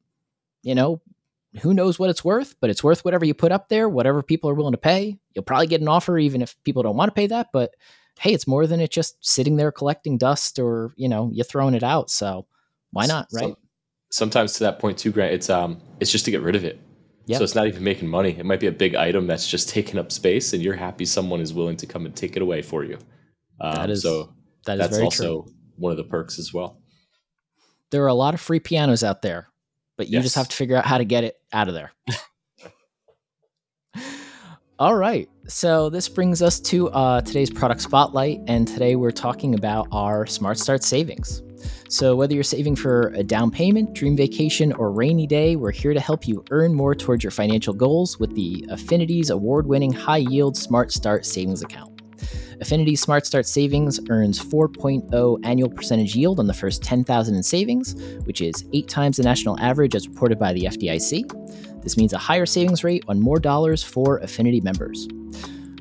[0.61, 1.01] You know,
[1.61, 4.49] who knows what it's worth, but it's worth whatever you put up there, whatever people
[4.49, 5.17] are willing to pay.
[5.33, 7.75] You'll probably get an offer even if people don't want to pay that, but
[8.19, 11.73] hey, it's more than it just sitting there collecting dust or, you know, you throwing
[11.73, 12.09] it out.
[12.09, 12.45] So
[12.91, 13.45] why not, right?
[13.45, 13.57] Some,
[14.11, 16.79] sometimes to that point too, Grant, it's um it's just to get rid of it.
[17.27, 17.37] Yep.
[17.37, 18.35] So it's not even making money.
[18.37, 21.39] It might be a big item that's just taking up space, and you're happy someone
[21.39, 22.97] is willing to come and take it away for you.
[23.61, 24.33] Um, that is so.
[24.65, 25.53] That is that's also true.
[25.81, 26.79] One of the perks as well.
[27.89, 29.47] There are a lot of free pianos out there,
[29.97, 30.23] but you yes.
[30.23, 31.91] just have to figure out how to get it out of there.
[34.79, 35.29] All right.
[35.47, 40.25] So this brings us to uh, today's product spotlight, and today we're talking about our
[40.25, 41.43] Smart Start savings.
[41.89, 45.93] So, whether you're saving for a down payment, dream vacation, or rainy day, we're here
[45.93, 50.17] to help you earn more towards your financial goals with the Affinity's award winning high
[50.17, 52.00] yield Smart Start savings account.
[52.61, 57.95] Affinity Smart Start Savings earns 4.0 annual percentage yield on the first 10,000 in savings,
[58.25, 61.81] which is 8 times the national average as reported by the FDIC.
[61.81, 65.07] This means a higher savings rate on more dollars for Affinity members.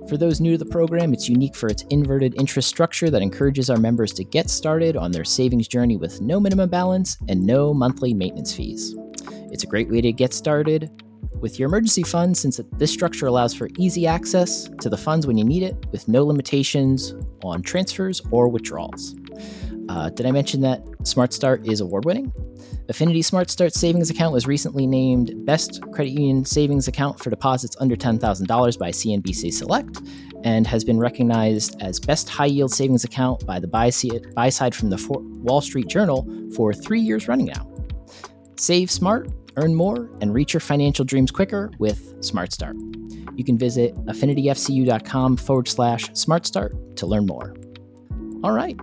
[0.09, 3.69] For those new to the program, it's unique for its inverted interest structure that encourages
[3.69, 7.75] our members to get started on their savings journey with no minimum balance and no
[7.75, 8.97] monthly maintenance fees.
[9.53, 10.91] It's a great way to get started
[11.41, 15.37] with your emergency fund since this structure allows for easy access to the funds when
[15.37, 19.15] you need it with no limitations on transfers or withdrawals.
[19.89, 22.33] Uh, did I mention that Smart Start is award winning?
[22.89, 27.77] Affinity Smart Start Savings Account was recently named Best Credit Union Savings Account for deposits
[27.81, 30.01] under $10,000 by CNBC Select
[30.43, 34.91] and has been recognized as Best High Yield Savings Account by the buy side from
[34.91, 35.07] the
[35.43, 37.71] Wall Street Journal for three years running now.
[38.57, 42.77] Save smart, earn more, and reach your financial dreams quicker with Smart Start.
[43.37, 47.55] You can visit affinityfcu.com forward slash smart start to learn more.
[48.43, 48.79] All right.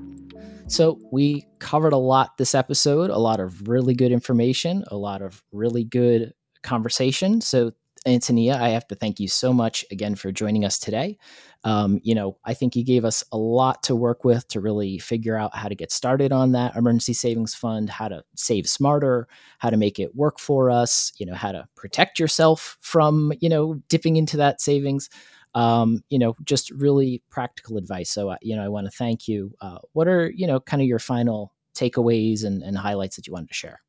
[0.67, 5.21] So we covered a lot this episode, a lot of really good information, a lot
[5.21, 7.39] of really good conversation.
[7.41, 7.71] So
[8.08, 11.17] Antinea, I have to thank you so much again for joining us today.
[11.63, 14.98] Um, you know, I think you gave us a lot to work with to really
[14.98, 19.28] figure out how to get started on that emergency savings fund, how to save smarter,
[19.60, 23.50] how to make it work for us, you know, how to protect yourself from, you
[23.50, 25.10] know, dipping into that savings
[25.56, 28.12] um, you know, just really practical advice.
[28.12, 29.56] So, uh, you know, I want to thank you.
[29.60, 33.34] Uh, what are, you know, kind of your final takeaways and, and highlights that you
[33.34, 33.82] wanted to share?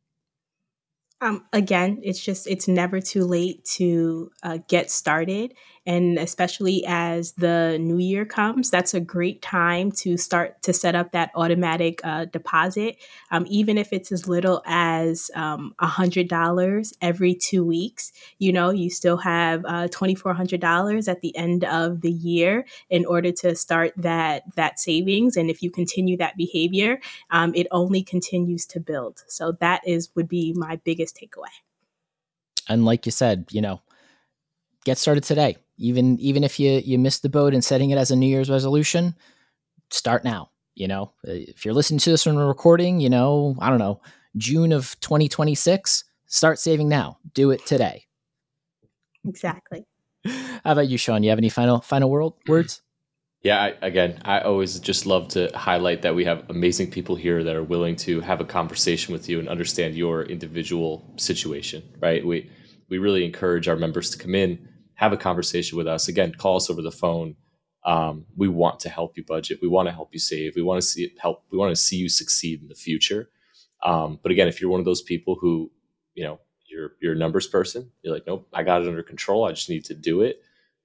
[1.21, 5.55] Um, again, it's just it's never too late to uh, get started,
[5.89, 10.95] and especially as the new year comes, that's a great time to start to set
[10.95, 12.99] up that automatic uh, deposit.
[13.31, 18.53] Um, even if it's as little as um, a hundred dollars every two weeks, you
[18.53, 22.67] know, you still have uh, twenty four hundred dollars at the end of the year
[22.91, 25.39] in order to start that that savings.
[25.39, 29.25] And if you continue that behavior, um, it only continues to build.
[29.27, 31.55] So that is would be my biggest takeaway.
[32.69, 33.81] And like you said, you know,
[34.85, 35.57] get started today.
[35.79, 38.51] Even even if you you missed the boat in setting it as a New Year's
[38.51, 39.15] resolution,
[39.91, 40.51] start now.
[40.75, 43.81] You know, uh, if you're listening to this when we're recording, you know, I don't
[43.81, 44.01] know,
[44.37, 47.19] June of 2026, start saving now.
[47.35, 48.07] Do it today.
[49.27, 49.87] Exactly.
[50.25, 51.23] How about you, Shawn?
[51.23, 52.83] You have any final final world words?
[53.43, 57.45] Yeah, I, again, I always just love to highlight that we have amazing people here
[57.45, 62.25] that are willing to have a conversation with you and understand your individual situation, right?
[62.27, 62.51] We
[62.89, 64.69] we really encourage our members to come in,
[64.99, 66.09] have a conversation with us.
[66.09, 67.37] Again, call us over the phone.
[67.85, 69.61] Um, we want to help you budget.
[69.63, 70.57] We want to help you save.
[70.57, 71.45] We want to see it help.
[71.53, 73.31] We want to see you succeed in the future.
[73.85, 75.73] Um, but again, if you're one of those people who,
[76.15, 76.41] you know,
[76.71, 79.47] you're you're a numbers person, you're like, nope, I got it under control.
[79.47, 80.37] I just need to do it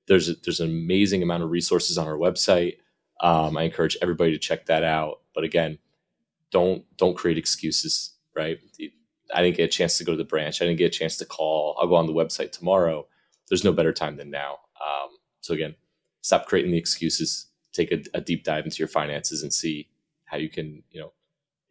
[0.08, 2.78] there's a, there's an amazing amount of resources on our website.
[3.22, 5.22] Um, I encourage everybody to check that out.
[5.36, 5.80] But again,
[6.52, 8.60] don't don't create excuses, right?
[9.34, 10.62] I didn't get a chance to go to the branch.
[10.62, 11.78] I didn't get a chance to call.
[11.80, 13.08] I'll go on the website tomorrow.
[13.50, 14.60] There's no better time than now.
[14.82, 15.10] Um,
[15.42, 15.76] so again,
[16.22, 17.48] stop creating the excuses.
[17.74, 19.90] Take a, a deep dive into your finances and see
[20.26, 21.14] how you can, you know,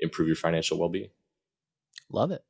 [0.00, 1.10] improve your financial well-being.
[2.10, 2.44] Love it.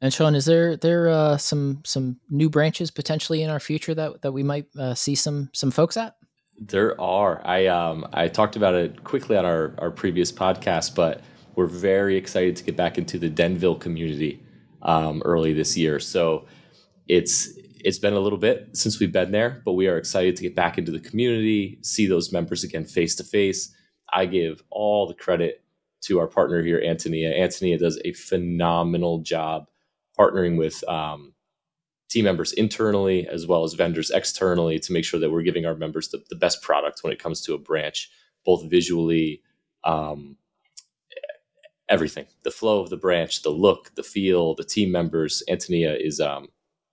[0.00, 4.22] And Shawn, is there there uh, some some new branches potentially in our future that
[4.22, 6.16] that we might uh, see some some folks at?
[6.58, 7.46] There are.
[7.46, 11.22] I um I talked about it quickly on our our previous podcast, but
[11.54, 14.42] we're very excited to get back into the Denville community
[14.82, 16.00] um, early this year.
[16.00, 16.46] So
[17.06, 17.50] it's
[17.84, 20.54] it's been a little bit since we've been there, but we are excited to get
[20.54, 23.74] back into the community, see those members again face to face.
[24.12, 25.62] I give all the credit
[26.02, 27.38] to our partner here, Antinea.
[27.38, 29.66] Antinea does a phenomenal job
[30.18, 31.34] partnering with um,
[32.08, 35.74] team members internally as well as vendors externally to make sure that we're giving our
[35.74, 38.10] members the, the best product when it comes to a branch,
[38.44, 39.42] both visually,
[39.84, 40.36] um,
[41.88, 45.42] everything the flow of the branch, the look, the feel, the team members.
[45.48, 46.48] Antinea is, um,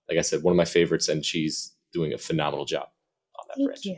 [0.10, 2.88] like I said, one of my favorites, and she's doing a phenomenal job
[3.39, 3.86] on that Thank branch.
[3.86, 3.97] you.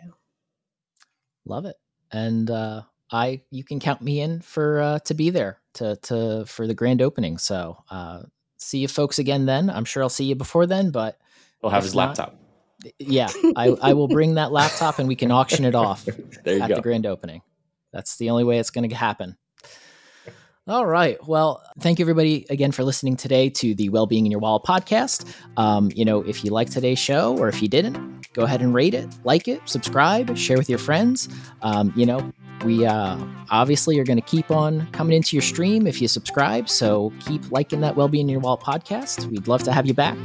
[1.45, 1.75] Love it.
[2.11, 6.45] And uh, I, you can count me in for uh, to be there to to
[6.45, 7.37] for the grand opening.
[7.37, 8.23] So uh,
[8.57, 9.69] see you folks again then.
[9.69, 11.17] I'm sure I'll see you before then, but
[11.61, 12.35] he'll have his not, laptop.
[12.97, 16.05] Yeah, I, I will bring that laptop and we can auction it off
[16.45, 16.75] there you at go.
[16.75, 17.41] the grand opening.
[17.91, 19.35] That's the only way it's going to happen.
[20.69, 21.17] All right.
[21.27, 25.25] Well, thank you everybody again for listening today to the Wellbeing in Your Wallet podcast.
[25.57, 28.71] Um, you know, if you like today's show or if you didn't, go ahead and
[28.71, 31.27] rate it, like it, subscribe, share with your friends.
[31.63, 32.31] Um, you know,
[32.63, 33.17] we uh,
[33.49, 36.69] obviously are going to keep on coming into your stream if you subscribe.
[36.69, 39.25] So keep liking that Wellbeing in Your Wallet podcast.
[39.25, 40.19] We'd love to have you back.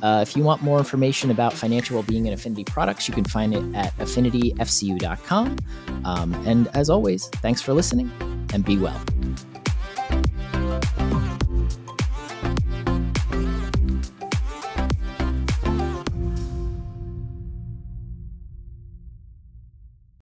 [0.00, 3.52] Uh, if you want more information about financial well-being and affinity products, you can find
[3.52, 5.56] it at affinityfcu.com.
[6.04, 8.12] Um, and as always, thanks for listening
[8.54, 9.02] and be well.